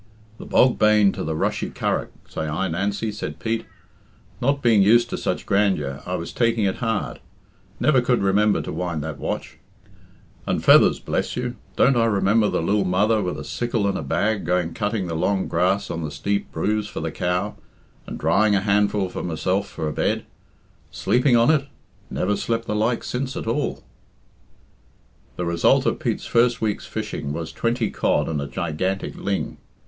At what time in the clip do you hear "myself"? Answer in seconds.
19.21-19.69